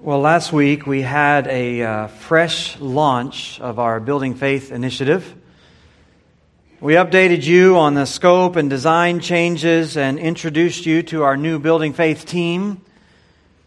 [0.00, 5.34] Well, last week we had a uh, fresh launch of our Building Faith initiative.
[6.80, 11.58] We updated you on the scope and design changes and introduced you to our new
[11.58, 12.80] Building Faith team.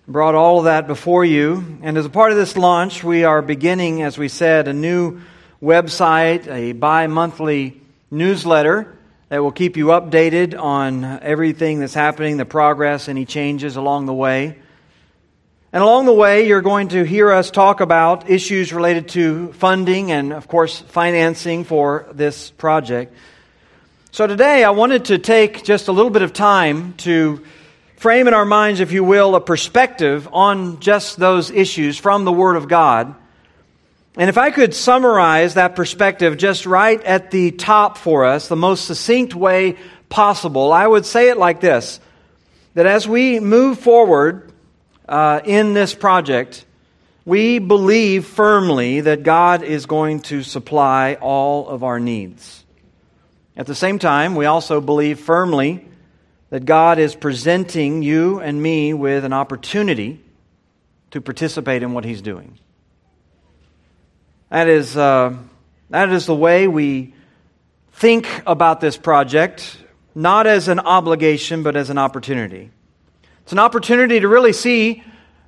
[0.07, 1.79] Brought all of that before you.
[1.81, 5.20] And as a part of this launch, we are beginning, as we said, a new
[5.62, 12.46] website, a bi monthly newsletter that will keep you updated on everything that's happening, the
[12.46, 14.60] progress, any changes along the way.
[15.74, 20.11] And along the way, you're going to hear us talk about issues related to funding
[20.11, 23.13] and, of course, financing for this project.
[24.11, 27.41] So today, I wanted to take just a little bit of time to
[27.95, 32.33] frame in our minds, if you will, a perspective on just those issues from the
[32.33, 33.16] Word of God.
[34.17, 38.58] And if I could summarize that perspective just right at the top for us, the
[38.58, 39.77] most succinct way
[40.09, 42.02] possible, I would say it like this
[42.73, 44.50] that as we move forward
[45.11, 46.65] uh, in this project,
[47.25, 52.63] we believe firmly that God is going to supply all of our needs.
[53.58, 55.86] At the same time, we also believe firmly
[56.49, 60.21] that God is presenting you and me with an opportunity
[61.11, 62.58] to participate in what He's doing.
[64.49, 65.36] That is, uh,
[65.89, 67.14] that is the way we
[67.91, 69.77] think about this project,
[70.16, 72.71] not as an obligation, but as an opportunity.
[73.44, 75.03] It's an opportunity to really see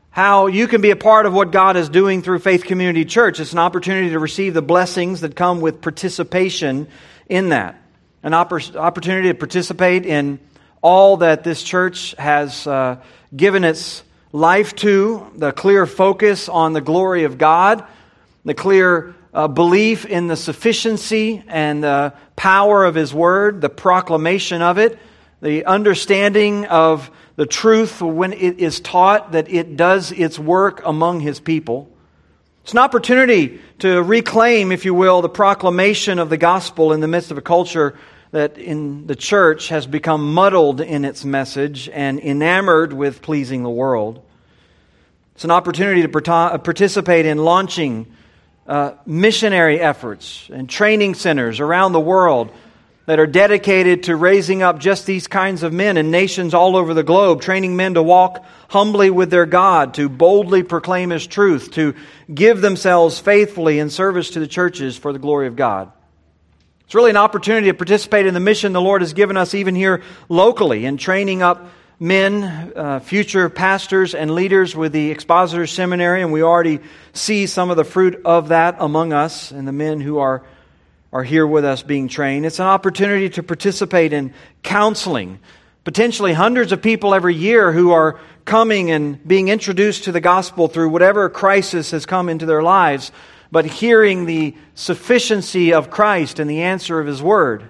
[0.09, 3.39] how you can be a part of what God is doing through Faith Community Church.
[3.39, 6.87] It's an opportunity to receive the blessings that come with participation
[7.29, 7.79] in that.
[8.23, 10.39] An opportunity to participate in
[10.81, 12.97] all that this church has uh,
[13.35, 17.85] given its life to, the clear focus on the glory of God,
[18.43, 24.61] the clear uh, belief in the sufficiency and the power of His Word, the proclamation
[24.61, 24.97] of it,
[25.43, 31.19] the understanding of the truth when it is taught that it does its work among
[31.19, 31.91] his people.
[32.63, 37.09] It's an opportunity to reclaim, if you will, the proclamation of the gospel in the
[37.09, 37.97] midst of a culture
[38.31, 43.69] that in the church has become muddled in its message and enamored with pleasing the
[43.69, 44.23] world.
[45.35, 48.15] It's an opportunity to participate in launching
[48.65, 52.49] uh, missionary efforts and training centers around the world
[53.05, 56.93] that are dedicated to raising up just these kinds of men in nations all over
[56.93, 61.71] the globe, training men to walk humbly with their God, to boldly proclaim His truth,
[61.71, 61.95] to
[62.33, 65.91] give themselves faithfully in service to the churches for the glory of God.
[66.85, 69.75] It's really an opportunity to participate in the mission the Lord has given us, even
[69.75, 71.67] here locally, in training up
[71.99, 76.79] men, uh, future pastors, and leaders with the Expositor Seminary, and we already
[77.13, 80.43] see some of the fruit of that among us and the men who are
[81.13, 82.43] are here with us being trained.
[82.43, 85.39] It's an opportunity to participate in counseling.
[85.83, 90.67] Potentially hundreds of people every year who are coming and being introduced to the gospel
[90.67, 93.11] through whatever crisis has come into their lives,
[93.51, 97.69] but hearing the sufficiency of Christ and the answer of His Word.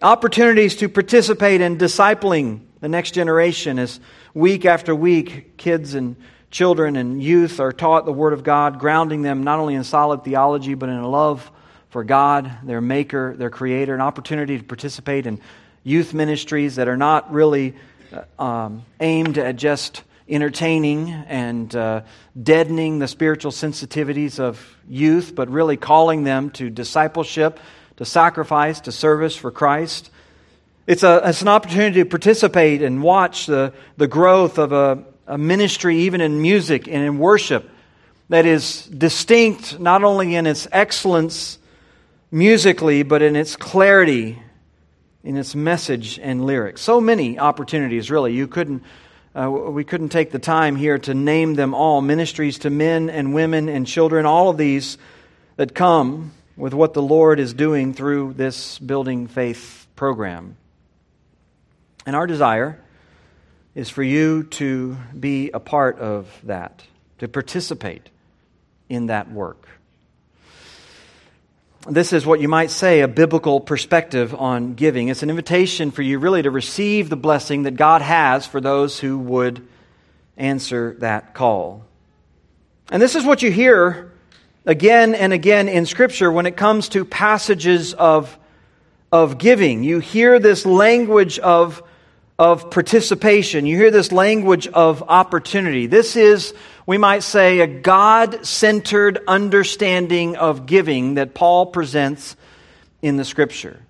[0.00, 4.00] Opportunities to participate in discipling the next generation as
[4.32, 6.16] week after week kids and
[6.50, 10.24] children and youth are taught the Word of God, grounding them not only in solid
[10.24, 11.50] theology, but in a love
[11.90, 15.40] for God, their maker, their creator, an opportunity to participate in
[15.84, 17.74] youth ministries that are not really
[18.12, 22.02] uh, um, aimed at just entertaining and uh,
[22.40, 27.60] deadening the spiritual sensitivities of youth, but really calling them to discipleship,
[27.96, 30.10] to sacrifice, to service for Christ.
[30.86, 35.38] It's, a, it's an opportunity to participate and watch the, the growth of a, a
[35.38, 37.70] ministry, even in music and in worship,
[38.28, 41.58] that is distinct not only in its excellence
[42.30, 44.42] musically, but in its clarity,
[45.22, 46.80] in its message and lyrics.
[46.80, 48.32] So many opportunities, really.
[48.34, 48.82] You couldn't,
[49.34, 52.00] uh, we couldn't take the time here to name them all.
[52.00, 54.98] Ministries to men and women and children, all of these
[55.56, 60.56] that come with what the Lord is doing through this Building Faith program.
[62.06, 62.80] And our desire
[63.74, 66.82] is for you to be a part of that,
[67.18, 68.08] to participate
[68.88, 69.66] in that work
[71.88, 75.08] this is what you might say a biblical perspective on giving.
[75.08, 78.98] It's an invitation for you really to receive the blessing that God has for those
[78.98, 79.66] who would
[80.36, 81.84] answer that call.
[82.90, 84.12] And this is what you hear
[84.64, 88.36] again and again in Scripture when it comes to passages of,
[89.12, 89.84] of giving.
[89.84, 91.82] You hear this language of,
[92.38, 95.86] of participation, you hear this language of opportunity.
[95.86, 96.52] This is
[96.86, 102.36] we might say, a God centered understanding of giving that Paul presents
[103.02, 103.82] in the Scripture.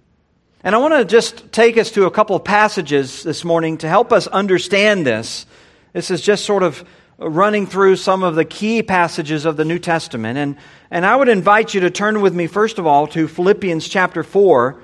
[0.64, 3.88] And I want to just take us to a couple of passages this morning to
[3.88, 5.44] help us understand this.
[5.92, 6.84] This is just sort of
[7.18, 10.38] running through some of the key passages of the New Testament.
[10.38, 10.56] And,
[10.90, 14.22] and I would invite you to turn with me, first of all, to Philippians chapter
[14.22, 14.82] 4,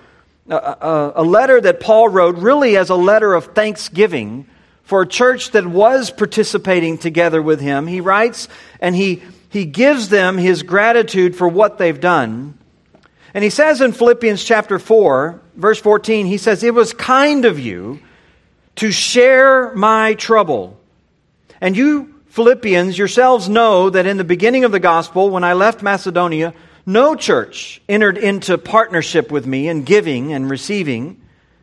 [0.50, 4.46] a, a, a letter that Paul wrote really as a letter of thanksgiving
[4.92, 7.86] for a church that was participating together with him.
[7.86, 8.46] He writes
[8.78, 12.58] and he, he gives them his gratitude for what they've done.
[13.32, 17.58] And he says in Philippians chapter 4, verse 14, he says, It was kind of
[17.58, 18.00] you
[18.76, 20.78] to share my trouble.
[21.58, 25.82] And you, Philippians, yourselves know that in the beginning of the gospel, when I left
[25.82, 26.52] Macedonia,
[26.84, 31.18] no church entered into partnership with me in giving and receiving,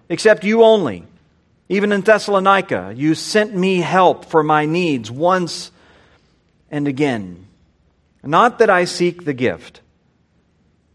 [0.10, 1.06] except you only.
[1.70, 5.72] Even in Thessalonica, you sent me help for my needs once
[6.72, 7.46] and again.
[8.24, 9.82] Not that I seek the gift,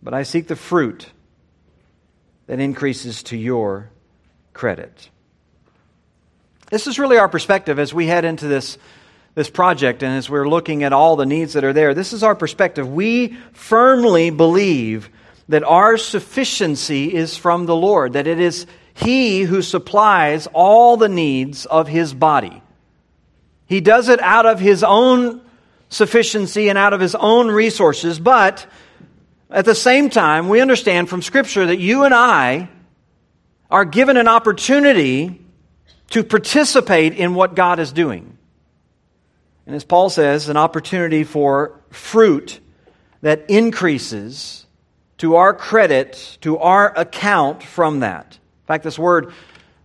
[0.03, 1.07] but I seek the fruit
[2.49, 3.91] that increases to your
[4.53, 5.09] credit.
[6.71, 8.77] This is really our perspective as we head into this,
[9.35, 11.95] this project and as we're looking at all the needs that are there.
[11.95, 12.93] This is our perspective.
[12.93, 15.09] We firmly believe
[15.49, 21.09] that our sufficiency is from the Lord, that it is he who supplies all the
[21.09, 22.63] needs of his body.
[23.67, 25.41] He does it out of his own
[25.89, 28.67] sufficiency and out of his own resources, but
[29.51, 32.69] at the same time, we understand from Scripture that you and I
[33.71, 35.41] are given an opportunity
[36.11, 38.37] to participate in what God is doing.
[39.67, 42.61] And as Paul says, an opportunity for fruit
[43.23, 44.67] that increases
[45.19, 48.39] to our credit, to our account from that.
[48.65, 49.33] In fact, this word,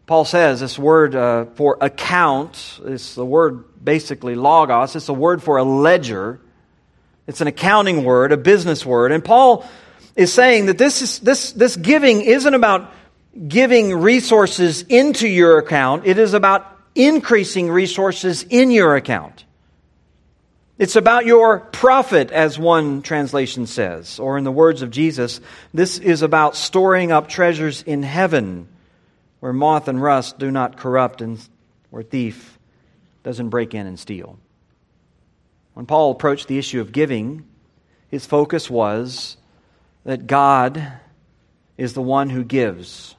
[0.07, 5.43] Paul says, this word uh, for account, is the word basically logos, it's a word
[5.43, 6.39] for a ledger.
[7.29, 9.11] It's an accounting word, a business word.
[9.11, 9.63] And Paul
[10.15, 12.91] is saying that this, is, this, this giving isn't about
[13.47, 16.65] giving resources into your account, it is about
[16.95, 19.45] increasing resources in your account.
[20.79, 24.17] It's about your profit, as one translation says.
[24.17, 25.41] Or, in the words of Jesus,
[25.73, 28.69] this is about storing up treasures in heaven
[29.41, 31.37] where moth and rust do not corrupt and
[31.89, 32.57] where thief
[33.23, 34.39] doesn't break in and steal.
[35.73, 37.45] When Paul approached the issue of giving,
[38.07, 39.35] his focus was
[40.05, 40.93] that God
[41.77, 43.15] is the one who gives.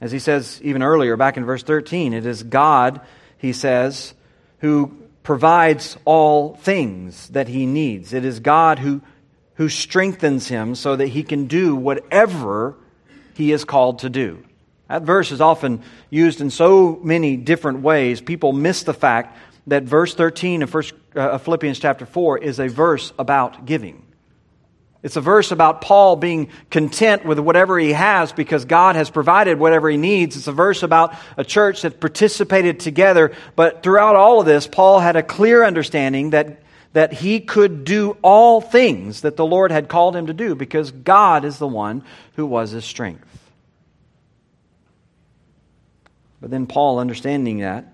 [0.00, 3.00] As he says even earlier, back in verse 13, it is God,
[3.38, 4.12] he says,
[4.58, 8.12] who provides all things that he needs.
[8.12, 9.02] It is God who,
[9.54, 12.76] who strengthens him so that he can do whatever
[13.34, 14.44] he is called to do.
[14.88, 18.20] That verse is often used in so many different ways.
[18.20, 19.36] People miss the fact
[19.66, 24.05] that verse 13 of, First, uh, Philippians chapter 4 is a verse about giving.
[25.02, 29.58] It's a verse about Paul being content with whatever he has because God has provided
[29.58, 30.36] whatever he needs.
[30.36, 33.32] It's a verse about a church that participated together.
[33.54, 36.62] But throughout all of this, Paul had a clear understanding that,
[36.92, 40.90] that he could do all things that the Lord had called him to do because
[40.90, 42.02] God is the one
[42.34, 43.28] who was his strength.
[46.40, 47.92] But then Paul, understanding that,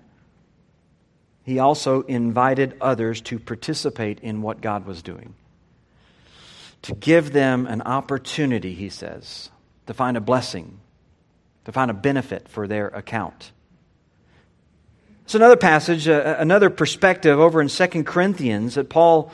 [1.43, 5.35] he also invited others to participate in what God was doing
[6.83, 9.49] to give them an opportunity, he says,
[9.87, 10.79] to find a blessing,
[11.65, 13.51] to find a benefit for their account.
[15.23, 19.31] It's another passage, uh, another perspective over in 2 Corinthians that Paul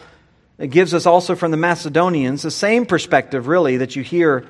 [0.70, 4.46] gives us also from the Macedonians, the same perspective, really, that you hear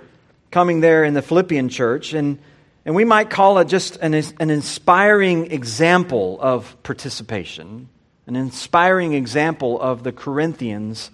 [0.51, 2.13] coming there in the Philippian church.
[2.13, 2.39] And,
[2.83, 7.87] and we might call it just an, an inspiring example of participation,
[8.27, 11.11] an inspiring example of the Corinthians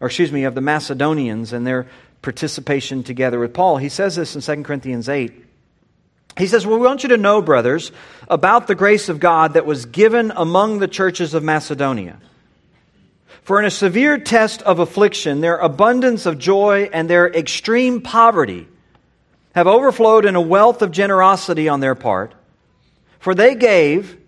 [0.00, 1.86] or excuse me, of the Macedonians and their
[2.22, 3.76] participation together with Paul.
[3.76, 5.44] He says this in 2 Corinthians 8.
[6.38, 7.92] He says, Well, we want you to know, brothers,
[8.28, 12.18] about the grace of God that was given among the churches of Macedonia.
[13.42, 18.68] For in a severe test of affliction, their abundance of joy and their extreme poverty
[19.54, 22.34] have overflowed in a wealth of generosity on their part.
[23.18, 24.18] For they gave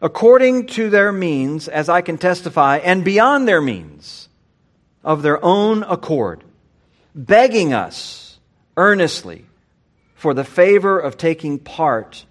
[0.00, 4.25] according to their means, as I can testify, and beyond their means
[5.06, 6.42] of their own accord,
[7.14, 8.38] begging us
[8.76, 9.46] earnestly
[10.16, 12.26] for the favor of taking part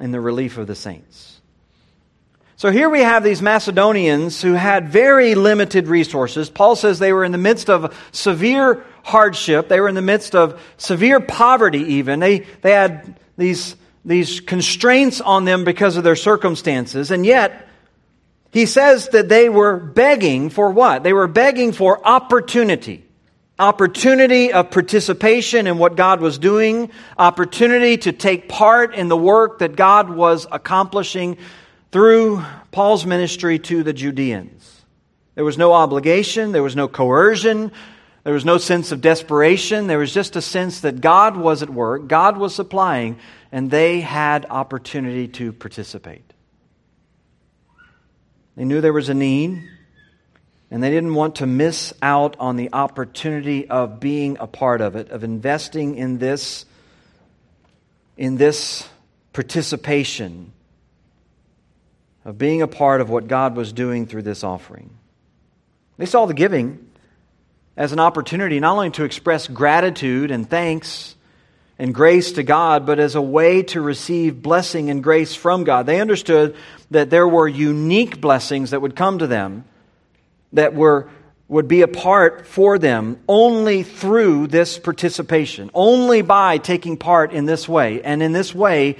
[0.00, 1.40] in the relief of the saints.
[2.58, 6.48] So here we have these Macedonians who had very limited resources.
[6.48, 9.68] Paul says they were in the midst of severe hardship.
[9.68, 12.20] They were in the midst of severe poverty, even.
[12.20, 17.10] They, they had these, these constraints on them because of their circumstances.
[17.10, 17.65] And yet,
[18.50, 21.02] he says that they were begging for what?
[21.02, 23.04] They were begging for opportunity.
[23.58, 29.60] Opportunity of participation in what God was doing, opportunity to take part in the work
[29.60, 31.38] that God was accomplishing
[31.90, 34.84] through Paul's ministry to the Judeans.
[35.34, 37.72] There was no obligation, there was no coercion,
[38.26, 39.86] there was no sense of desperation.
[39.86, 43.18] There was just a sense that God was at work, God was supplying,
[43.52, 46.32] and they had opportunity to participate.
[48.56, 49.62] They knew there was a need,
[50.70, 54.96] and they didn't want to miss out on the opportunity of being a part of
[54.96, 56.64] it, of investing in this,
[58.16, 58.88] in this
[59.34, 60.52] participation,
[62.24, 64.90] of being a part of what God was doing through this offering.
[65.98, 66.90] They saw the giving
[67.76, 71.15] as an opportunity not only to express gratitude and thanks
[71.78, 75.86] and grace to God, but as a way to receive blessing and grace from God.
[75.86, 76.56] They understood
[76.90, 79.64] that there were unique blessings that would come to them
[80.52, 81.08] that were
[81.48, 87.46] would be a part for them only through this participation, only by taking part in
[87.46, 88.96] this way, and in this way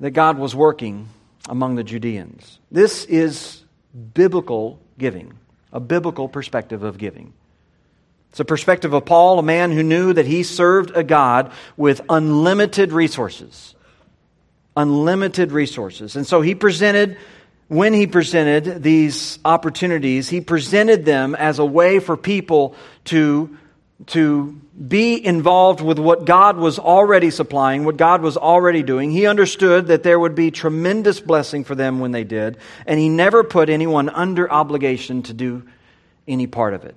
[0.00, 1.08] that God was working
[1.48, 2.58] among the Judeans.
[2.70, 3.62] This is
[4.14, 5.34] biblical giving,
[5.72, 7.34] a biblical perspective of giving.
[8.32, 12.00] It's a perspective of Paul, a man who knew that he served a God with
[12.08, 13.74] unlimited resources.
[14.74, 16.16] Unlimited resources.
[16.16, 17.18] And so he presented,
[17.68, 22.74] when he presented these opportunities, he presented them as a way for people
[23.04, 23.54] to,
[24.06, 24.58] to
[24.88, 29.10] be involved with what God was already supplying, what God was already doing.
[29.10, 33.10] He understood that there would be tremendous blessing for them when they did, and he
[33.10, 35.64] never put anyone under obligation to do
[36.26, 36.96] any part of it.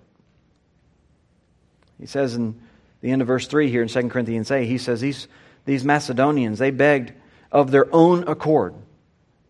[1.99, 2.59] He says in
[3.01, 5.27] the end of verse 3 here in 2 Corinthians 8, he says, These,
[5.65, 7.13] these Macedonians, they begged
[7.51, 8.73] of their own accord.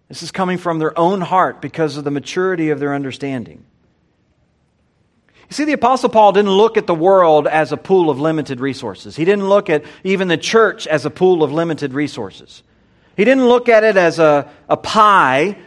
[0.10, 3.66] This is coming from their own heart because of the maturity of their understanding.
[5.50, 8.60] You see, the Apostle Paul didn't look at the world as a pool of limited
[8.60, 9.16] resources.
[9.16, 12.64] He didn't look at even the church as a pool of limited resources.
[13.16, 15.58] He didn't look at it as a, a pie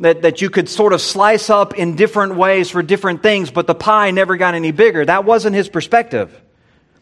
[0.00, 3.66] that, that you could sort of slice up in different ways for different things, but
[3.66, 5.04] the pie never got any bigger.
[5.04, 6.40] That wasn't his perspective.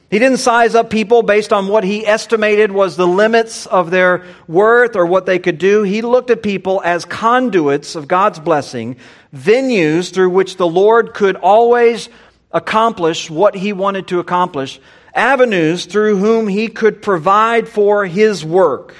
[0.08, 4.24] He didn't size up people based on what he estimated was the limits of their
[4.46, 5.82] worth or what they could do.
[5.82, 8.96] He looked at people as conduits of God's blessing,
[9.34, 12.08] venues through which the Lord could always
[12.52, 14.80] accomplish what he wanted to accomplish,
[15.12, 18.94] avenues through whom he could provide for his work.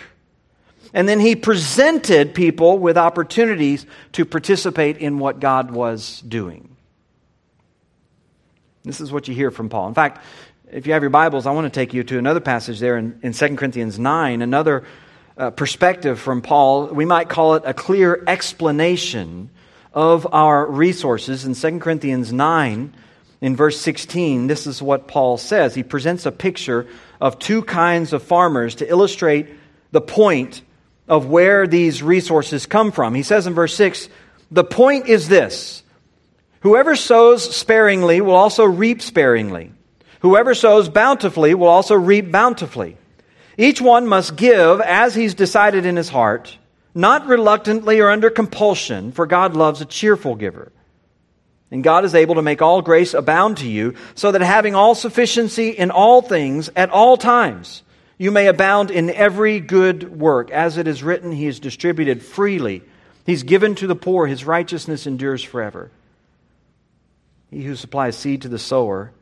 [0.97, 6.75] And then he presented people with opportunities to participate in what God was doing.
[8.83, 9.89] This is what you hear from Paul.
[9.89, 10.25] In fact,
[10.73, 13.21] if you have your Bibles, I want to take you to another passage there in,
[13.23, 14.85] in 2 Corinthians 9, another
[15.37, 16.87] uh, perspective from Paul.
[16.87, 19.51] We might call it a clear explanation
[19.93, 21.45] of our resources.
[21.45, 22.95] In 2 Corinthians 9,
[23.43, 25.75] in verse 16, this is what Paul says.
[25.75, 26.87] He presents a picture
[27.21, 29.49] of two kinds of farmers to illustrate
[29.93, 30.63] the point
[31.09, 33.15] of where these resources come from.
[33.15, 34.09] He says in verse 6
[34.51, 35.83] the point is this
[36.61, 39.73] whoever sows sparingly will also reap sparingly,
[40.21, 42.97] whoever sows bountifully will also reap bountifully.
[43.59, 46.59] Each one must give as he's decided in his heart,
[46.95, 50.73] not reluctantly or under compulsion, for God loves a cheerful giver.
[51.71, 54.95] And God is able to make all grace abound to you, so that having all
[54.95, 57.83] sufficiency in all things at all times,
[58.19, 60.51] you may abound in every good work.
[60.51, 62.83] As it is written, He is distributed freely.
[63.25, 64.27] He's given to the poor.
[64.27, 65.91] His righteousness endures forever.
[67.51, 69.13] He who supplies seed to the sower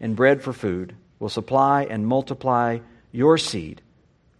[0.00, 2.78] and bread for food will supply and multiply
[3.12, 3.80] your seed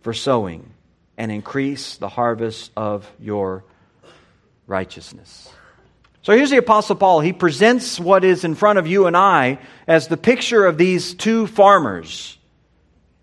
[0.02, 0.70] for sowing
[1.16, 3.64] and increase the harvest of your
[4.66, 5.48] righteousness.
[6.22, 7.20] So here's the Apostle Paul.
[7.20, 11.14] He presents what is in front of you and I as the picture of these
[11.14, 12.38] two farmers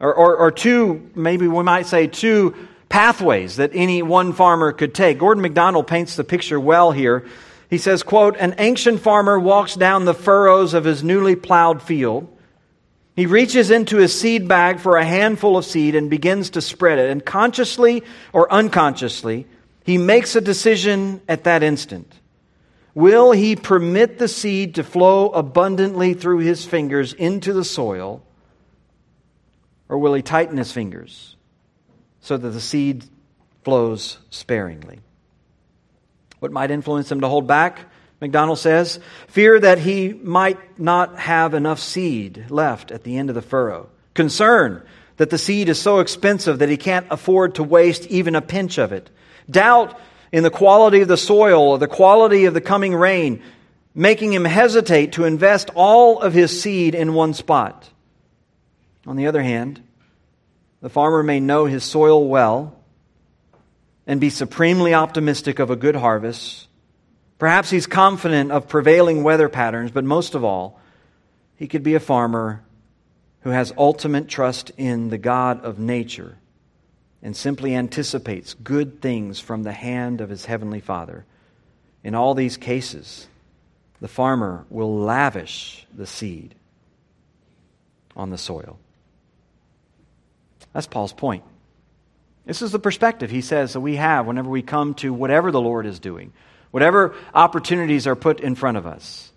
[0.02, 2.56] or, or, or two, maybe we might say two
[2.90, 5.20] pathways that any one farmer could take.
[5.20, 7.26] Gordon MacDonald paints the picture well here.
[7.70, 12.28] He says, quote, an ancient farmer walks down the furrows of his newly plowed field.
[13.16, 17.00] He reaches into his seed bag for a handful of seed and begins to spread
[17.00, 17.10] it.
[17.10, 18.04] And consciously
[18.34, 19.46] or unconsciously,
[19.86, 22.12] he makes a decision at that instant.
[22.94, 28.22] Will he permit the seed to flow abundantly through his fingers into the soil?
[29.92, 31.36] Or will he tighten his fingers
[32.22, 33.04] so that the seed
[33.66, 35.02] flows sparingly?
[36.40, 37.82] What might influence him to hold back?
[38.22, 43.36] MacDonald says, fear that he might not have enough seed left at the end of
[43.36, 43.90] the furrow.
[44.14, 44.82] Concern
[45.18, 48.78] that the seed is so expensive that he can't afford to waste even a pinch
[48.78, 49.10] of it.
[49.50, 50.00] Doubt
[50.32, 53.44] in the quality of the soil or the quality of the coming rain,
[53.94, 57.91] making him hesitate to invest all of his seed in one spot.
[59.08, 59.82] On the other hand,
[60.82, 62.76] the farmer may know his soil well
[64.06, 66.68] and be supremely optimistic of a good harvest.
[67.38, 70.80] Perhaps he's confident of prevailing weather patterns, but most of all,
[71.56, 72.64] he could be a farmer
[73.42, 76.38] who has ultimate trust in the God of nature
[77.24, 81.26] and simply anticipates good things from the hand of his heavenly Father.
[82.04, 83.28] In all these cases,
[84.00, 86.56] the farmer will lavish the seed
[88.16, 88.80] on the soil.
[90.74, 91.44] That's Paul's point.
[92.46, 95.62] This is the perspective he says that we have whenever we come to whatever the
[95.62, 96.34] Lord is doing,
[96.72, 99.32] whatever opportunities are put in front of us.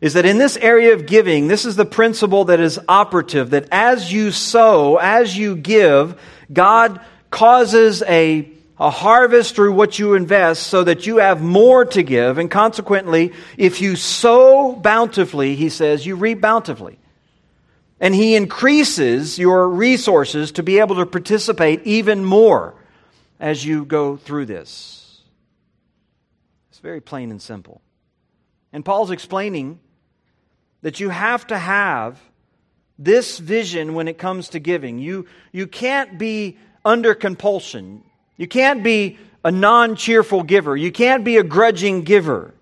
[0.00, 3.68] Is that in this area of giving, this is the principle that is operative that
[3.72, 6.20] as you sow, as you give,
[6.52, 7.00] God
[7.30, 8.48] causes a,
[8.78, 12.38] a harvest through what you invest so that you have more to give.
[12.38, 16.98] And consequently, if you sow bountifully, he says, you reap bountifully.
[18.00, 22.74] And He increases your resources to be able to participate even more
[23.40, 25.22] as you go through this.
[26.70, 27.80] It's very plain and simple.
[28.72, 29.80] And Paul's explaining
[30.82, 32.20] that you have to have
[32.98, 34.98] this vision when it comes to giving.
[34.98, 38.02] You, you can't be under compulsion.
[38.36, 40.76] You can't be a non cheerful giver.
[40.76, 42.54] You can't be a grudging giver.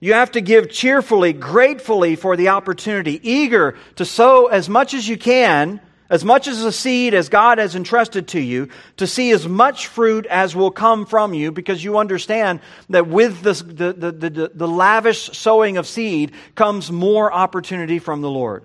[0.00, 5.08] You have to give cheerfully, gratefully for the opportunity, eager to sow as much as
[5.08, 9.32] you can, as much as a seed as God has entrusted to you, to see
[9.32, 13.92] as much fruit as will come from you, because you understand that with the, the,
[13.92, 18.64] the, the, the lavish sowing of seed comes more opportunity from the Lord.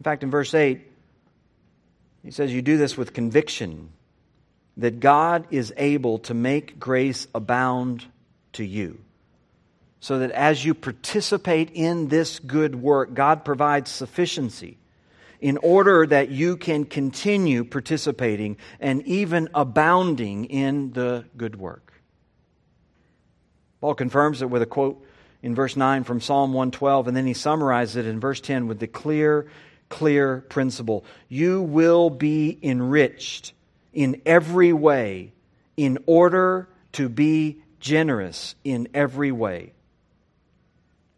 [0.00, 0.80] In fact, in verse 8,
[2.24, 3.90] he says, You do this with conviction
[4.76, 8.04] that God is able to make grace abound
[8.58, 9.00] to you.
[10.00, 14.78] So that as you participate in this good work, God provides sufficiency
[15.40, 21.92] in order that you can continue participating and even abounding in the good work.
[23.80, 25.04] Paul confirms it with a quote
[25.42, 28.80] in verse 9 from Psalm 112, and then he summarizes it in verse 10 with
[28.80, 29.48] the clear,
[29.88, 33.52] clear principle You will be enriched
[33.92, 35.32] in every way
[35.76, 39.72] in order to be generous in every way,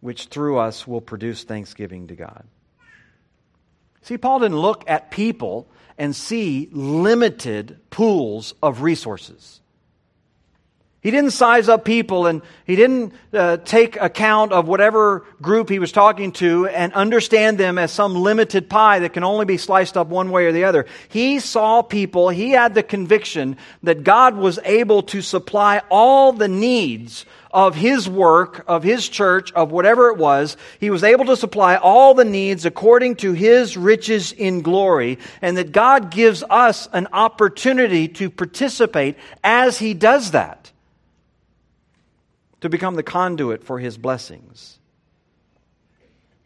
[0.01, 2.45] which through us will produce thanksgiving to God.
[4.03, 5.69] See, Paul didn't look at people
[5.99, 9.61] and see limited pools of resources.
[11.03, 15.79] He didn't size up people and he didn't uh, take account of whatever group he
[15.79, 19.97] was talking to and understand them as some limited pie that can only be sliced
[19.97, 20.85] up one way or the other.
[21.09, 26.49] He saw people, he had the conviction that God was able to supply all the
[26.49, 30.59] needs of his work, of his church, of whatever it was.
[30.81, 35.57] He was able to supply all the needs according to his riches in glory, and
[35.57, 40.71] that God gives us an opportunity to participate as he does that
[42.61, 44.79] to become the conduit for his blessings.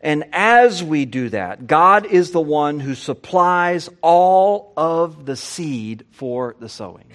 [0.00, 6.04] And as we do that, God is the one who supplies all of the seed
[6.10, 7.06] for the sowing.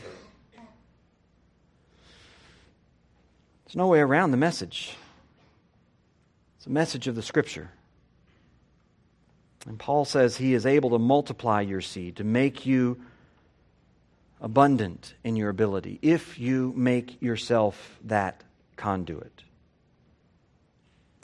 [3.65, 4.95] There's no way around the message.
[6.57, 7.69] It's a message of the Scripture.
[9.67, 12.99] And Paul says he is able to multiply your seed, to make you
[14.41, 18.43] abundant in your ability, if you make yourself that
[18.79, 19.43] conduit.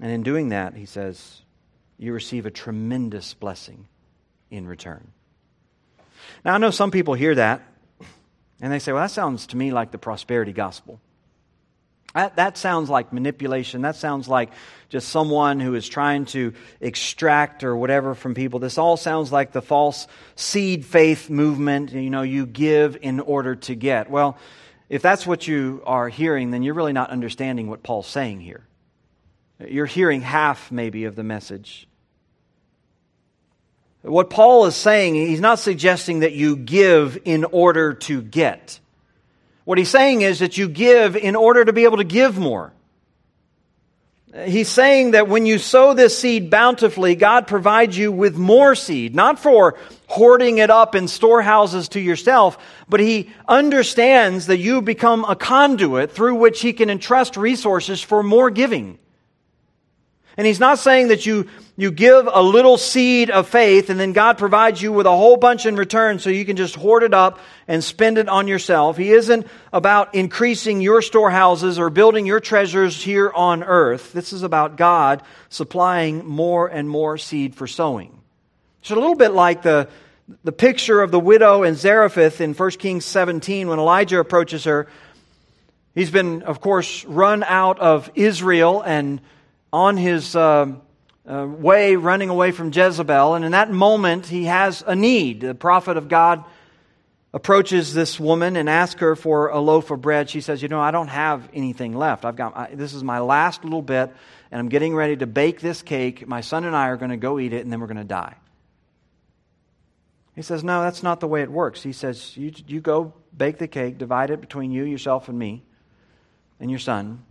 [0.02, 1.42] And in doing that, he says,
[1.98, 3.88] you receive a tremendous blessing
[4.52, 5.12] in return.
[6.44, 7.62] Now, I know some people hear that
[8.62, 11.00] and they say, well, that sounds to me like the prosperity gospel.
[12.14, 13.82] That, that sounds like manipulation.
[13.82, 14.52] That sounds like
[14.88, 18.60] just someone who is trying to extract or whatever from people.
[18.60, 21.92] This all sounds like the false seed faith movement.
[21.92, 24.10] You know, you give in order to get.
[24.10, 24.38] Well,
[24.90, 28.66] if that's what you are hearing, then you're really not understanding what Paul's saying here.
[29.60, 31.88] You're hearing half, maybe, of the message.
[34.02, 38.80] What Paul is saying, he's not suggesting that you give in order to get.
[39.64, 42.72] What he's saying is that you give in order to be able to give more.
[44.44, 49.16] He's saying that when you sow this seed bountifully, God provides you with more seed,
[49.16, 52.58] not for hoarding it up in storehouses to yourself,
[52.90, 58.24] but He understands that you become a conduit through which He can entrust resources for
[58.24, 59.00] more giving.
[60.38, 64.12] And he's not saying that you, you give a little seed of faith and then
[64.12, 67.14] God provides you with a whole bunch in return so you can just hoard it
[67.14, 68.98] up and spend it on yourself.
[68.98, 74.12] He isn't about increasing your storehouses or building your treasures here on earth.
[74.12, 78.20] This is about God supplying more and more seed for sowing.
[78.82, 79.88] It's a little bit like the,
[80.44, 84.88] the picture of the widow in Zarephath in 1 Kings 17 when Elijah approaches her.
[85.94, 89.22] He's been, of course, run out of Israel and
[89.76, 90.72] on his uh,
[91.30, 93.36] uh, way, running away from Jezebel.
[93.36, 95.42] And in that moment, he has a need.
[95.42, 96.46] The prophet of God
[97.34, 100.30] approaches this woman and asks her for a loaf of bread.
[100.30, 102.24] She says, You know, I don't have anything left.
[102.24, 104.14] I've got, I, this is my last little bit,
[104.50, 106.26] and I'm getting ready to bake this cake.
[106.26, 108.06] My son and I are going to go eat it, and then we're going to
[108.06, 108.36] die.
[110.36, 111.84] He says, No, that's not the way it works.
[111.84, 115.64] He says, You, you go bake the cake, divide it between you, yourself, and me,
[116.62, 117.26] and your son.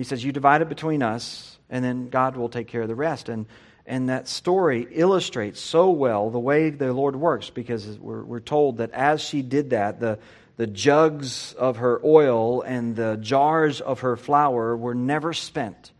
[0.00, 2.94] He says, You divide it between us, and then God will take care of the
[2.94, 3.28] rest.
[3.28, 3.44] And,
[3.84, 8.78] and that story illustrates so well the way the Lord works because we're, we're told
[8.78, 10.18] that as she did that, the,
[10.56, 15.92] the jugs of her oil and the jars of her flour were never spent.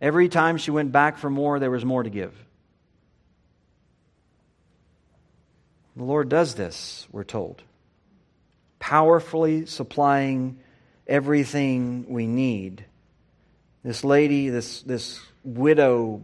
[0.00, 2.32] Every time she went back for more, there was more to give.
[5.96, 7.60] The Lord does this, we're told,
[8.78, 10.60] powerfully supplying
[11.08, 12.84] everything we need.
[13.82, 16.20] This lady, this, this widow,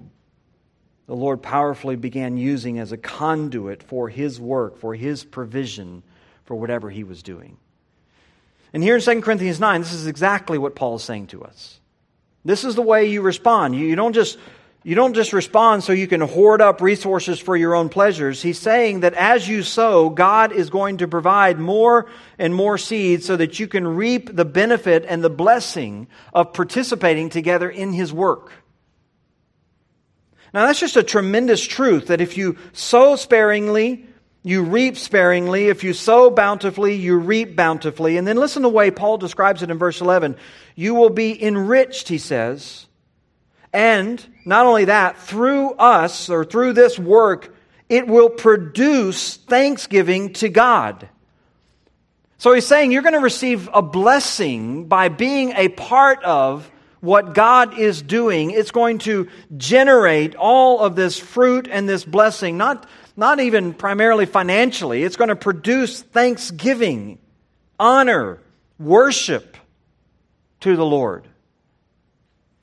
[1.06, 6.02] the Lord powerfully began using as a conduit for His work, for His provision,
[6.44, 7.56] for whatever He was doing.
[8.72, 11.80] And here in 2 Corinthians 9, this is exactly what Paul is saying to us.
[12.44, 13.74] This is the way you respond.
[13.74, 14.38] You, you don't just
[14.86, 18.40] you don't just respond so you can hoard up resources for your own pleasures.
[18.40, 22.06] He's saying that as you sow, God is going to provide more
[22.38, 27.30] and more seeds so that you can reap the benefit and the blessing of participating
[27.30, 28.52] together in His work.
[30.54, 34.06] Now, that's just a tremendous truth that if you sow sparingly,
[34.44, 35.66] you reap sparingly.
[35.66, 38.18] If you sow bountifully, you reap bountifully.
[38.18, 40.36] And then listen to the way Paul describes it in verse 11.
[40.76, 42.86] You will be enriched, he says
[43.76, 47.54] and not only that, through us or through this work,
[47.90, 51.06] it will produce thanksgiving to God.
[52.38, 57.34] So he's saying you're going to receive a blessing by being a part of what
[57.34, 58.50] God is doing.
[58.50, 64.24] It's going to generate all of this fruit and this blessing, not, not even primarily
[64.24, 65.02] financially.
[65.02, 67.18] It's going to produce thanksgiving,
[67.78, 68.38] honor,
[68.78, 69.58] worship
[70.60, 71.28] to the Lord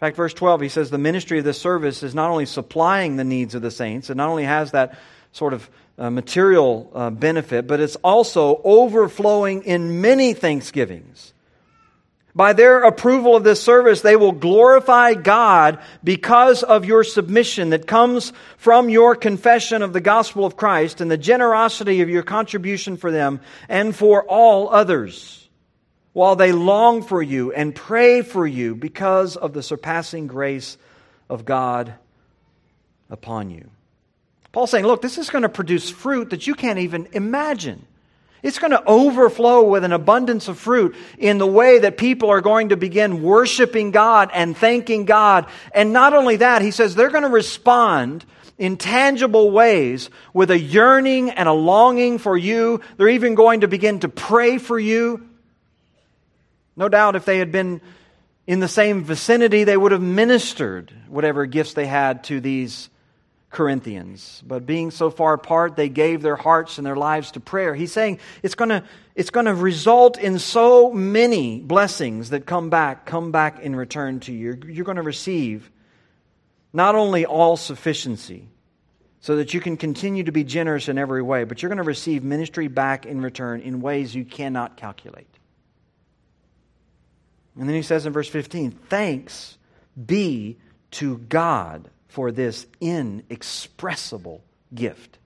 [0.03, 3.23] fact, verse 12, he says the ministry of this service is not only supplying the
[3.23, 4.99] needs of the saints, it not only has that
[5.31, 11.33] sort of uh, material uh, benefit, but it's also overflowing in many thanksgivings.
[12.35, 17.87] By their approval of this service, they will glorify God because of your submission that
[17.87, 22.97] comes from your confession of the gospel of Christ and the generosity of your contribution
[22.97, 23.39] for them
[23.69, 25.42] and for all others
[26.13, 30.77] while they long for you and pray for you because of the surpassing grace
[31.29, 31.93] of God
[33.09, 33.69] upon you.
[34.51, 37.85] Paul's saying, look, this is going to produce fruit that you can't even imagine.
[38.43, 42.41] It's going to overflow with an abundance of fruit in the way that people are
[42.41, 45.47] going to begin worshiping God and thanking God.
[45.73, 48.25] And not only that, he says they're going to respond
[48.57, 52.81] in tangible ways with a yearning and a longing for you.
[52.97, 55.27] They're even going to begin to pray for you.
[56.75, 57.81] No doubt if they had been
[58.45, 62.89] in the same vicinity, they would have ministered whatever gifts they had to these
[63.49, 64.43] Corinthians.
[64.45, 67.75] But being so far apart, they gave their hearts and their lives to prayer.
[67.75, 68.83] He's saying it's going to,
[69.15, 74.19] it's going to result in so many blessings that come back, come back in return
[74.21, 74.59] to you.
[74.67, 75.69] You're going to receive
[76.73, 78.49] not only all sufficiency,
[79.21, 81.83] so that you can continue to be generous in every way, but you're going to
[81.83, 85.32] receive ministry back in return in ways you cannot calculate.
[87.55, 89.57] And then he says in verse 15, Thanks
[90.05, 90.57] be
[90.91, 95.17] to God for this inexpressible gift.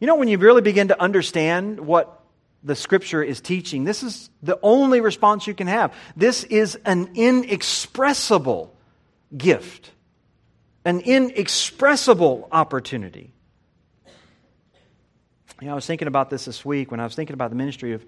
[0.00, 2.20] You know, when you really begin to understand what
[2.64, 5.94] the scripture is teaching, this is the only response you can have.
[6.16, 8.74] This is an inexpressible
[9.36, 9.90] gift,
[10.84, 13.32] an inexpressible opportunity.
[15.60, 17.56] You know, I was thinking about this this week when I was thinking about the
[17.56, 18.04] ministry of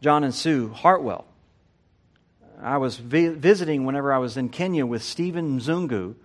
[0.00, 1.26] John and Sue Hartwell.
[2.60, 6.16] I was vi- visiting whenever I was in Kenya with Stephen Mzungu.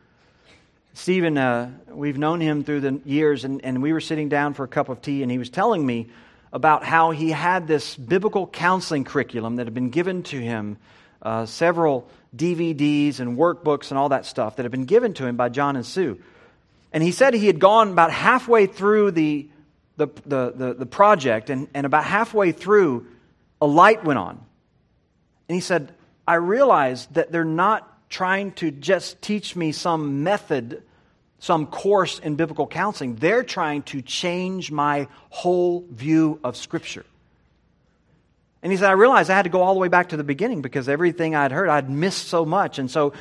[0.96, 4.64] Stephen, uh, we've known him through the years, and, and we were sitting down for
[4.64, 6.08] a cup of tea, and he was telling me
[6.52, 10.78] about how he had this biblical counseling curriculum that had been given to him,
[11.22, 15.36] uh, several DVDs and workbooks and all that stuff that had been given to him
[15.36, 16.20] by John and Sue.
[16.92, 19.48] And he said he had gone about halfway through the,
[19.98, 23.06] the, the, the, the project, and, and about halfway through,
[23.62, 24.44] a light went on.
[25.48, 25.92] And he said,
[26.28, 30.84] I realized that they're not trying to just teach me some method
[31.44, 33.16] some course in biblical counseling.
[33.16, 37.06] They're trying to change my whole view of Scripture.
[38.62, 40.24] And he said, I realized I had to go all the way back to the
[40.24, 42.80] beginning because everything I'd heard, I'd missed so much.
[42.80, 43.12] And so,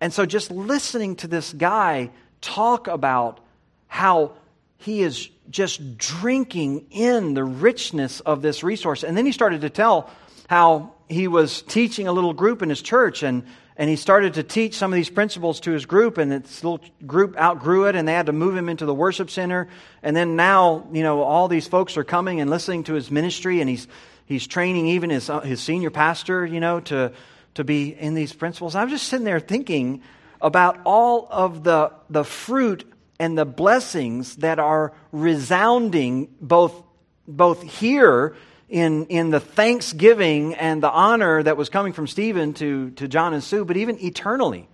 [0.00, 3.38] and so just listening to this guy talk about
[3.86, 4.32] how
[4.78, 9.04] he is just drinking in the richness of this resource.
[9.04, 10.10] And then he started to tell
[10.48, 14.42] how he was teaching a little group in his church and and he started to
[14.42, 18.06] teach some of these principles to his group and this little group outgrew it and
[18.06, 19.68] they had to move him into the worship center.
[20.02, 23.60] And then now you know all these folks are coming and listening to his ministry
[23.60, 23.88] and he's
[24.26, 27.12] he's training even his, uh, his senior pastor you know to
[27.54, 28.74] to be in these principles.
[28.74, 30.02] I'm just sitting there thinking
[30.40, 36.82] about all of the the fruit and the blessings that are resounding both
[37.26, 38.34] both here
[38.72, 43.34] in, in the thanksgiving and the honor that was coming from Stephen to, to John
[43.34, 44.66] and Sue, but even eternally.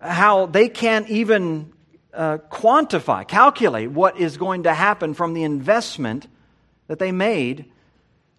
[0.00, 1.70] How they can't even
[2.14, 6.28] uh, quantify, calculate what is going to happen from the investment
[6.86, 7.66] that they made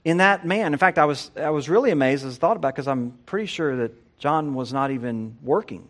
[0.04, 0.74] in that man.
[0.74, 3.46] In fact, I was, I was really amazed as I thought about because I'm pretty
[3.46, 5.88] sure that John was not even working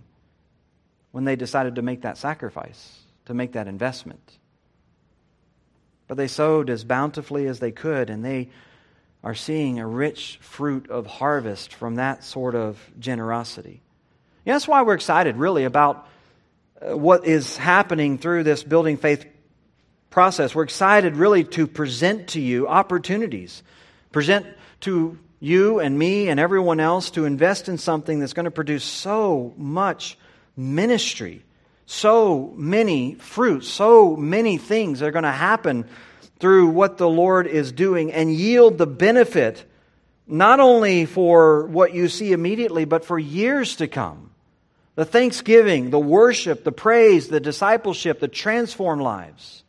[1.11, 4.38] when they decided to make that sacrifice, to make that investment.
[6.09, 8.49] But they sowed as bountifully as they could, and they
[9.23, 13.81] are seeing a rich fruit of harvest from that sort of generosity.
[14.43, 16.07] That's why we're excited, really, about
[16.81, 19.23] uh, what is happening through this building faith
[20.09, 20.55] process.
[20.55, 23.61] We're excited, really, to present to you opportunities,
[24.11, 24.47] present
[24.81, 28.83] to you and me and everyone else to invest in something that's going to produce
[28.83, 30.17] so much
[30.57, 31.43] ministry
[31.91, 35.85] so many fruits, so many things are going to happen
[36.39, 39.65] through what the Lord is doing and yield the benefit
[40.27, 44.29] not only for what you see immediately, but for years to come.
[44.93, 49.63] The thanksgiving, the worship, the praise, the discipleship, the transformed lives.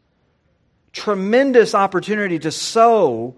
[0.93, 3.35] Tremendous opportunity to sow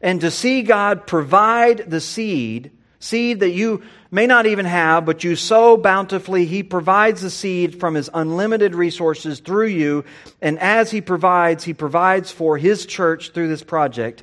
[0.00, 2.70] and to see God provide the seed
[3.02, 6.46] seed that you may not even have, but you sow bountifully.
[6.46, 10.04] He provides the seed from His unlimited resources through you.
[10.40, 14.22] And as He provides, He provides for His church through this project.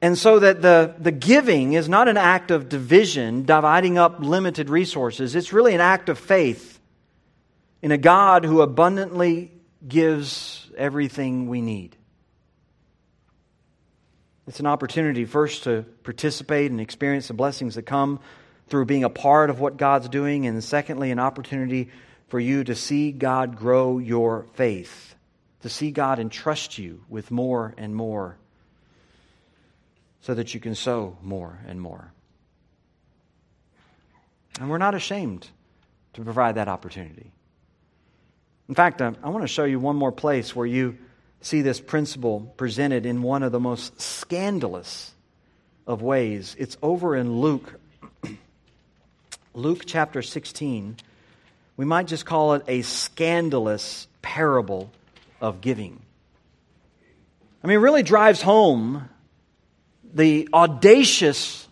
[0.00, 4.68] And so that the, the giving is not an act of division, dividing up limited
[4.68, 5.34] resources.
[5.34, 6.78] It's really an act of faith
[7.80, 9.50] in a God who abundantly
[9.86, 11.96] gives everything we need.
[14.46, 18.20] It's an opportunity first to participate and experience the blessings that come
[18.68, 21.90] through being a part of what God's doing, and secondly, an opportunity
[22.28, 25.14] for you to see God grow your faith,
[25.62, 28.36] to see God entrust you with more and more
[30.20, 32.12] so that you can sow more and more.
[34.60, 35.48] And we're not ashamed
[36.14, 37.30] to provide that opportunity.
[38.68, 40.96] In fact, uh, I want to show you one more place where you
[41.44, 45.12] see this principle presented in one of the most scandalous
[45.86, 46.56] of ways.
[46.58, 47.78] It's over in Luke,
[49.54, 50.96] Luke chapter 16.
[51.76, 54.90] We might just call it a scandalous parable
[55.40, 56.00] of giving.
[57.62, 59.08] I mean, it really drives home
[60.14, 61.68] the audacious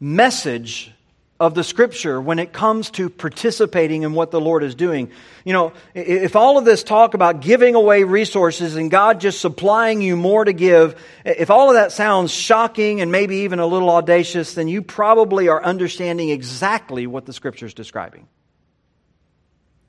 [0.00, 0.92] message
[1.40, 5.10] of the scripture when it comes to participating in what the Lord is doing.
[5.44, 10.02] You know, if all of this talk about giving away resources and God just supplying
[10.02, 13.90] you more to give, if all of that sounds shocking and maybe even a little
[13.90, 18.26] audacious, then you probably are understanding exactly what the scripture is describing.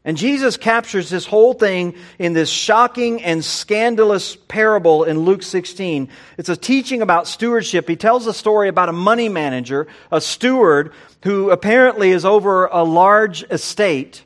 [0.06, 6.08] And Jesus captures this whole thing in this shocking and scandalous parable in Luke 16.
[6.38, 7.88] It's a teaching about stewardship.
[7.88, 12.84] He tells a story about a money manager, a steward, who apparently is over a
[12.84, 14.24] large estate.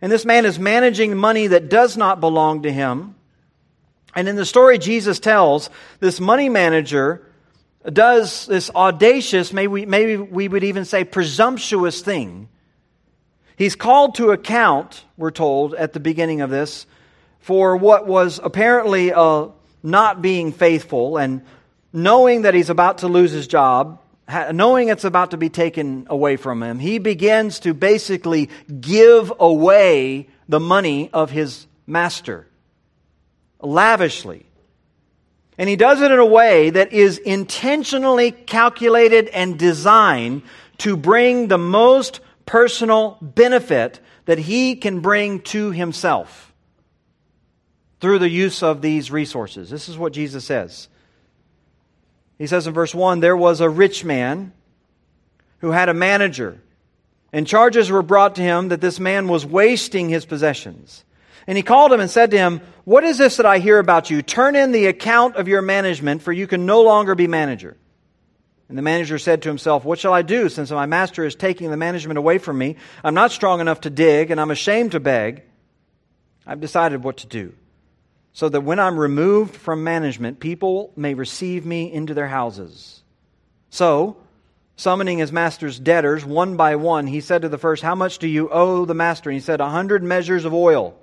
[0.00, 3.16] And this man is managing money that does not belong to him.
[4.14, 5.68] And in the story Jesus tells,
[6.00, 7.22] this money manager
[7.84, 12.48] does this audacious, maybe we, maybe we would even say presumptuous thing.
[13.58, 16.86] He's called to account, we're told at the beginning of this,
[17.40, 19.48] for what was apparently uh,
[19.82, 21.42] not being faithful and
[21.92, 23.98] knowing that he's about to lose his job,
[24.52, 28.48] knowing it's about to be taken away from him, he begins to basically
[28.80, 32.46] give away the money of his master
[33.60, 34.46] lavishly.
[35.58, 40.42] And he does it in a way that is intentionally calculated and designed
[40.78, 46.54] to bring the most personal benefit that he can bring to himself
[48.00, 49.68] through the use of these resources.
[49.68, 50.88] This is what Jesus says.
[52.38, 54.54] He says in verse 1 there was a rich man
[55.58, 56.58] who had a manager
[57.30, 61.04] And charges were brought to him that this man was wasting his possessions.
[61.46, 64.08] And he called him and said to him, What is this that I hear about
[64.08, 64.22] you?
[64.22, 67.76] Turn in the account of your management, for you can no longer be manager.
[68.68, 71.70] And the manager said to himself, What shall I do since my master is taking
[71.70, 72.76] the management away from me?
[73.02, 75.42] I'm not strong enough to dig, and I'm ashamed to beg.
[76.46, 77.54] I've decided what to do,
[78.32, 83.02] so that when I'm removed from management, people may receive me into their houses.
[83.70, 84.16] So,
[84.76, 88.28] summoning his master's debtors one by one, he said to the first, How much do
[88.28, 89.30] you owe the master?
[89.30, 90.94] And he said, A hundred measures of oil.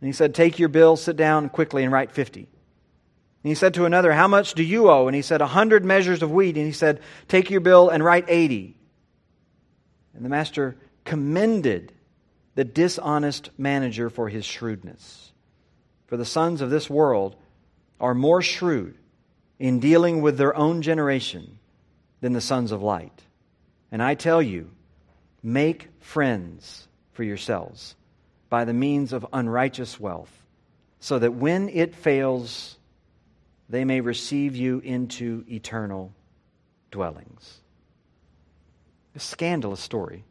[0.00, 2.48] And he said, Take your bill, sit down quickly, and write fifty.
[3.42, 5.08] And he said to another, How much do you owe?
[5.08, 6.56] And he said, A hundred measures of wheat.
[6.56, 8.76] And he said, Take your bill and write eighty.
[10.14, 11.92] And the master commended
[12.54, 15.32] the dishonest manager for his shrewdness.
[16.06, 17.34] For the sons of this world
[17.98, 18.96] are more shrewd
[19.58, 21.58] in dealing with their own generation
[22.20, 23.22] than the sons of light.
[23.90, 24.70] And I tell you,
[25.42, 27.96] make friends for yourselves
[28.50, 30.30] by the means of unrighteous wealth,
[31.00, 32.76] so that when it fails,
[33.72, 36.12] they may receive you into eternal
[36.90, 37.60] dwellings.
[39.16, 40.24] A scandalous story.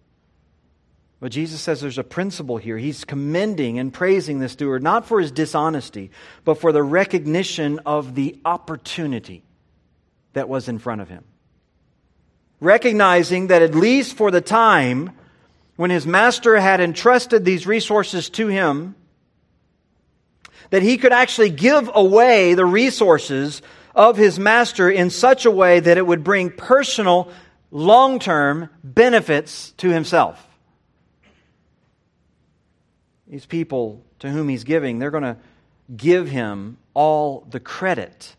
[1.19, 2.77] But Jesus says there's a principle here.
[2.77, 6.11] He's commending and praising this steward, not for his dishonesty,
[6.45, 9.43] but for the recognition of the opportunity
[10.33, 11.23] that was in front of him.
[12.59, 15.13] Recognizing that at least for the time
[15.77, 18.93] when his master had entrusted these resources to him,
[20.71, 23.61] that he could actually give away the resources
[23.93, 27.31] of his master in such a way that it would bring personal,
[27.69, 30.47] long term benefits to himself.
[33.27, 35.37] These people to whom he's giving, they're going to
[35.95, 38.35] give him all the credit,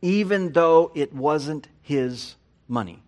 [0.00, 2.36] even though it wasn't his
[2.68, 3.02] money.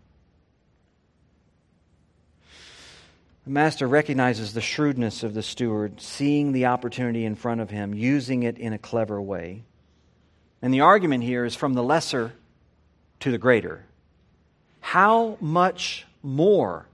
[3.45, 7.93] The master recognizes the shrewdness of the steward, seeing the opportunity in front of him,
[7.93, 9.65] using it in a clever way.
[10.63, 12.33] And the argument here is from the lesser
[13.21, 13.85] to the greater.
[14.81, 16.87] How much more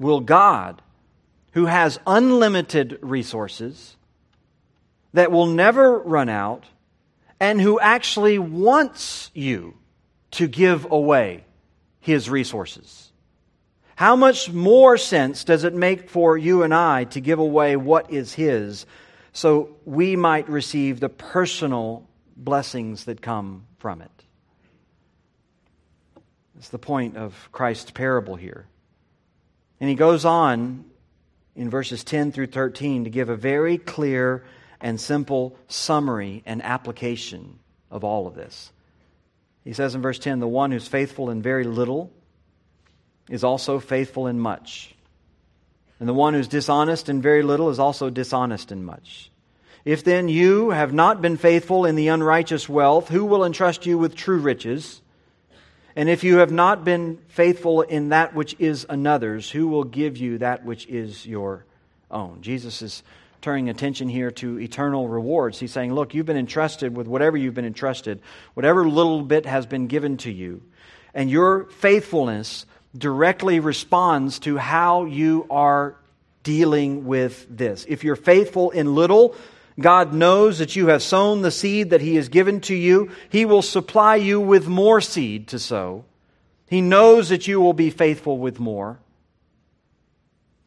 [0.00, 0.82] will God,
[1.52, 3.96] who has unlimited resources
[5.12, 6.64] that will never run out,
[7.38, 9.76] and who actually wants you
[10.32, 11.44] to give away
[12.00, 13.12] his resources?
[13.96, 18.12] How much more sense does it make for you and I to give away what
[18.12, 18.84] is His
[19.32, 22.06] so we might receive the personal
[22.36, 24.10] blessings that come from it?
[26.54, 28.66] That's the point of Christ's parable here.
[29.80, 30.84] And he goes on
[31.54, 34.44] in verses 10 through 13 to give a very clear
[34.78, 37.58] and simple summary and application
[37.90, 38.72] of all of this.
[39.64, 42.12] He says in verse 10 The one who's faithful in very little
[43.28, 44.94] is also faithful in much.
[45.98, 49.30] And the one who's dishonest in very little is also dishonest in much.
[49.84, 53.96] If then you have not been faithful in the unrighteous wealth, who will entrust you
[53.96, 55.00] with true riches?
[55.94, 60.18] And if you have not been faithful in that which is another's, who will give
[60.18, 61.64] you that which is your
[62.10, 62.42] own?
[62.42, 63.02] Jesus is
[63.40, 65.58] turning attention here to eternal rewards.
[65.60, 68.20] He's saying, Look, you've been entrusted with whatever you've been entrusted,
[68.54, 70.62] whatever little bit has been given to you,
[71.14, 72.66] and your faithfulness
[72.98, 75.96] directly responds to how you are
[76.42, 77.84] dealing with this.
[77.88, 79.34] If you're faithful in little,
[79.78, 83.10] God knows that you have sown the seed that He has given to you.
[83.28, 86.04] He will supply you with more seed to sow.
[86.66, 88.98] He knows that you will be faithful with more.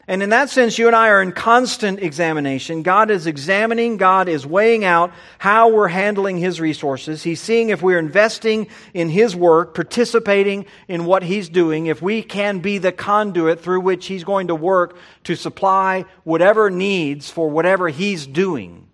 [0.10, 2.82] And in that sense, you and I are in constant examination.
[2.82, 7.22] God is examining, God is weighing out how we're handling His resources.
[7.22, 12.24] He's seeing if we're investing in His work, participating in what He's doing, if we
[12.24, 17.48] can be the conduit through which He's going to work to supply whatever needs for
[17.48, 18.88] whatever He's doing.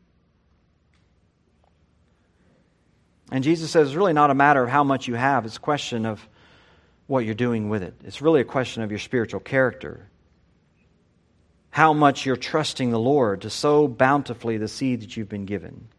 [3.32, 5.62] And Jesus says it's really not a matter of how much you have, it's a
[5.62, 6.28] question of
[7.08, 7.94] what you're doing with it.
[8.04, 10.10] It's really a question of your spiritual character
[11.76, 15.90] how much you're trusting the Lord to sow bountifully the seed that you've been given.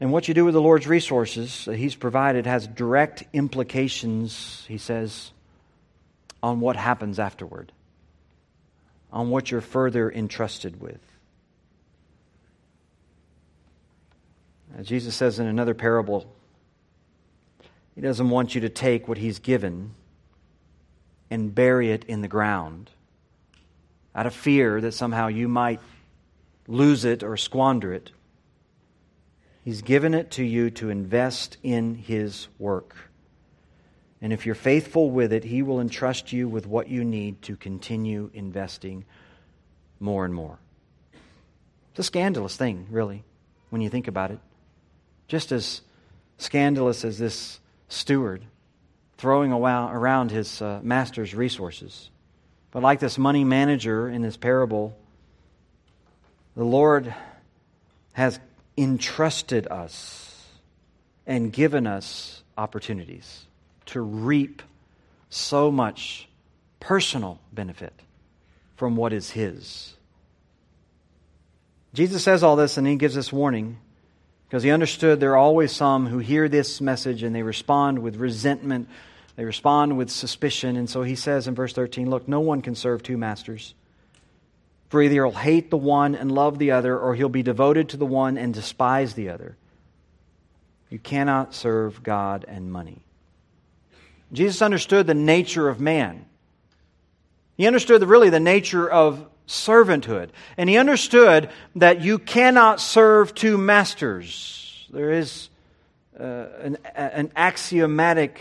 [0.00, 4.76] And what you do with the Lord's resources that He's provided has direct implications, he
[4.76, 5.30] says,
[6.42, 7.70] on what happens afterward,
[9.12, 11.00] on what you're further entrusted with.
[14.76, 16.34] As Jesus says in another parable,
[17.94, 19.92] He doesn't want you to take what He's given
[21.30, 22.90] and bury it in the ground
[24.14, 25.80] out of fear that somehow you might
[26.66, 28.10] lose it or squander it.
[29.64, 32.96] He's given it to you to invest in His work.
[34.22, 37.56] And if you're faithful with it, He will entrust you with what you need to
[37.56, 39.04] continue investing
[39.98, 40.58] more and more.
[41.90, 43.24] It's a scandalous thing, really,
[43.70, 44.38] when you think about it.
[45.28, 45.82] Just as
[46.38, 48.44] scandalous as this steward
[49.18, 52.10] throwing around his uh, master's resources.
[52.70, 54.96] But like this money manager in this parable,
[56.56, 57.14] the Lord
[58.12, 58.38] has
[58.76, 60.46] entrusted us
[61.26, 63.46] and given us opportunities
[63.86, 64.62] to reap
[65.30, 66.28] so much
[66.80, 67.92] personal benefit
[68.76, 69.94] from what is His.
[71.92, 73.78] Jesus says all this and He gives us warning
[74.48, 78.16] because He understood there are always some who hear this message and they respond with
[78.16, 78.88] resentment,
[79.36, 80.76] they respond with suspicion.
[80.76, 83.74] And so He says in verse 13, Look, no one can serve two masters.
[84.88, 87.96] For either he'll hate the one and love the other, or he'll be devoted to
[87.96, 89.56] the one and despise the other.
[90.90, 93.02] You cannot serve God and money.
[94.32, 96.26] Jesus understood the nature of man.
[97.56, 100.30] He understood really the nature of servanthood.
[100.56, 104.88] And he understood that you cannot serve two masters.
[104.90, 105.50] There is
[106.18, 108.40] uh, an, an axiomatic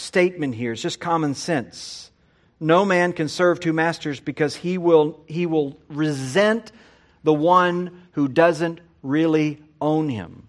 [0.00, 2.10] statement here, it's just common sense.
[2.58, 6.72] No man can serve two masters because he will, he will resent
[7.22, 10.48] the one who doesn't really own him,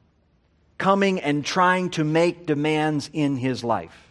[0.77, 4.10] coming and trying to make demands in his life.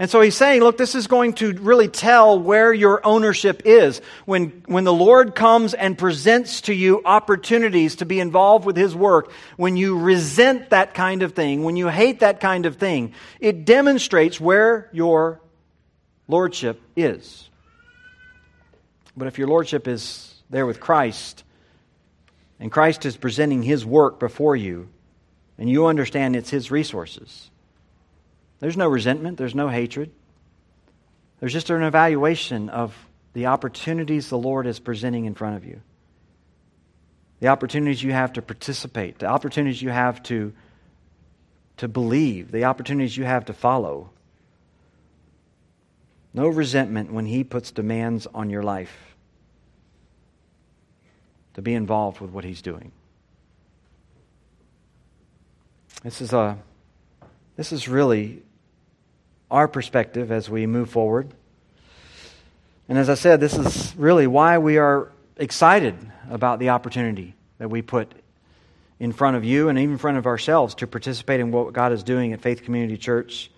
[0.00, 4.00] And so he's saying, look, this is going to really tell where your ownership is.
[4.24, 8.96] When, when the Lord comes and presents to you opportunities to be involved with his
[8.96, 13.12] work, when you resent that kind of thing, when you hate that kind of thing,
[13.40, 15.42] it demonstrates where your
[16.28, 17.50] lordship is.
[19.14, 21.44] But if your lordship is there with Christ,
[22.58, 24.88] and Christ is presenting his work before you,
[25.58, 27.49] and you understand it's his resources,
[28.60, 30.10] there's no resentment, there's no hatred.
[31.40, 32.94] There's just an evaluation of
[33.32, 35.80] the opportunities the Lord is presenting in front of you.
[37.40, 40.52] The opportunities you have to participate, the opportunities you have to,
[41.78, 44.10] to believe, the opportunities you have to follow.
[46.34, 48.94] No resentment when He puts demands on your life
[51.54, 52.92] to be involved with what He's doing.
[56.02, 56.58] This is, a,
[57.56, 58.42] this is really
[59.50, 61.28] our perspective as we move forward.
[62.88, 65.96] And as I said, this is really why we are excited
[66.28, 68.12] about the opportunity that we put
[68.98, 71.92] in front of you and even in front of ourselves to participate in what God
[71.92, 73.50] is doing at Faith Community Church.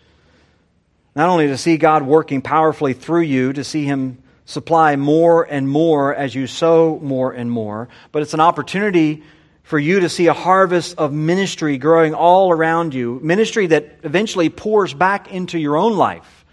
[1.15, 5.69] Not only to see God working powerfully through you, to see Him supply more and
[5.69, 9.23] more as you sow more and more, but it's an opportunity
[9.63, 13.21] for you to see a harvest of ministry growing all around you.
[13.23, 16.45] Ministry that eventually pours back into your own life,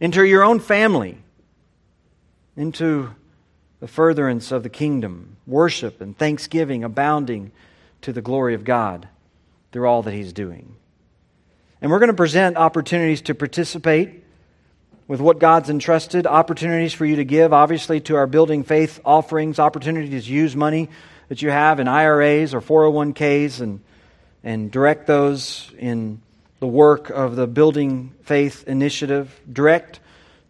[0.00, 1.18] into your own family,
[2.56, 3.10] into
[3.80, 7.50] the furtherance of the kingdom, worship and thanksgiving abounding
[8.02, 9.08] to the glory of God
[9.72, 10.76] through all that He's doing.
[11.80, 14.22] And we're going to present opportunities to participate
[15.08, 19.58] with what God's entrusted, opportunities for you to give, obviously, to our building faith offerings,
[19.58, 20.88] opportunities to use money
[21.32, 23.80] that you have in IRAs or 401ks and,
[24.44, 26.20] and direct those in
[26.60, 29.40] the work of the Building Faith Initiative.
[29.50, 29.98] Direct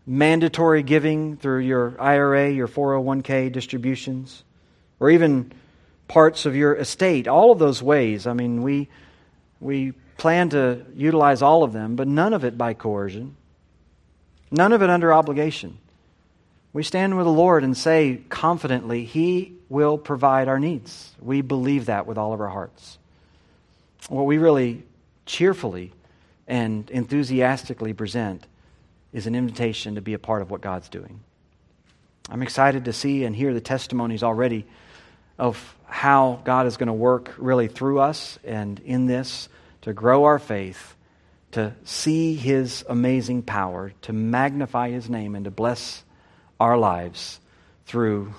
[0.09, 4.43] mandatory giving through your IRA, your 401k distributions,
[4.99, 5.53] or even
[6.09, 7.29] parts of your estate.
[7.29, 8.27] All of those ways.
[8.27, 8.89] I mean, we,
[9.61, 13.37] we plan to utilize all of them, but none of it by coercion,
[14.51, 15.79] none of it under obligation.
[16.73, 21.11] We stand with the Lord and say confidently, He will provide our needs.
[21.19, 22.99] We believe that with all of our hearts.
[24.11, 24.83] What we really
[25.25, 25.95] cheerfully
[26.47, 28.47] and enthusiastically present
[29.15, 31.21] is an invitation to be a part of what God's doing.
[32.29, 34.67] I'm excited to see and hear the testimonies already
[35.39, 39.49] of how God is going to work really through us and in this
[39.83, 40.95] to grow our faith,
[41.53, 46.05] to see His amazing power, to magnify His name, and to bless
[46.61, 47.41] our lives
[47.87, 48.35] through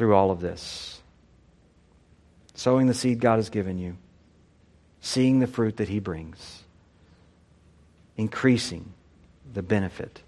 [0.00, 0.98] through all of this.
[2.54, 3.98] Sowing the seed God has given you,
[5.02, 6.62] seeing the fruit that He brings,
[8.16, 8.94] increasing
[9.52, 10.22] the benefit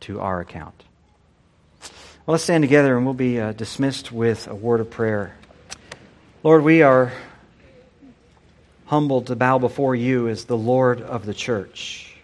[0.00, 0.82] to our account.
[2.26, 5.36] Well, let's stand together and we'll be uh, dismissed with a word of prayer.
[6.42, 7.12] Lord, we are
[8.86, 12.16] humbled to bow before you as the Lord of the church,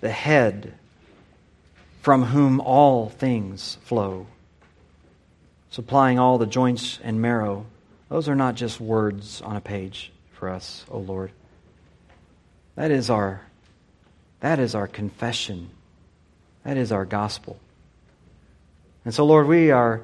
[0.00, 0.74] the head
[2.02, 4.26] from whom all things flow
[5.70, 7.66] supplying all the joints and marrow,
[8.08, 11.30] those are not just words on a page for us, O Lord.
[12.74, 13.42] That is our
[14.40, 15.70] That is our confession.
[16.64, 17.58] That is our gospel.
[19.04, 20.02] And so, Lord, we are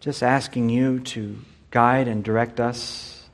[0.00, 1.38] just asking you to
[1.70, 3.28] guide and direct us,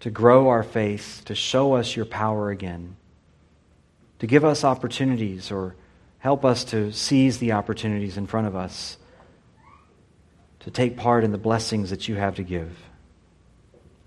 [0.00, 2.96] to grow our faith, to show us your power again,
[4.18, 5.74] to give us opportunities or
[6.18, 8.96] help us to seize the opportunities in front of us,
[10.66, 12.76] to take part in the blessings that you have to give.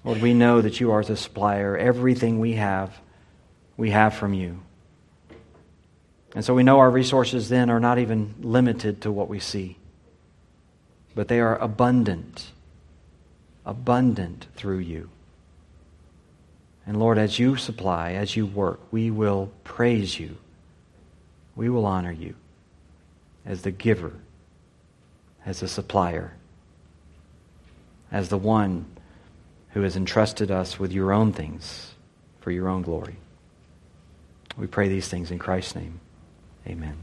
[0.03, 1.77] Lord, we know that you are the supplier.
[1.77, 2.99] Everything we have,
[3.77, 4.59] we have from you.
[6.35, 9.77] And so we know our resources then are not even limited to what we see,
[11.15, 12.51] but they are abundant,
[13.65, 15.09] abundant through you.
[16.85, 20.35] And Lord, as you supply, as you work, we will praise you.
[21.55, 22.35] We will honor you
[23.45, 24.11] as the giver,
[25.45, 26.33] as the supplier,
[28.11, 28.85] as the one
[29.69, 31.93] who has entrusted us with your own things
[32.41, 33.17] for your own glory.
[34.57, 35.99] We pray these things in Christ's name.
[36.67, 36.97] Amen.